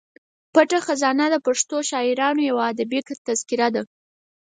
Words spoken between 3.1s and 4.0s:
تذکره ده.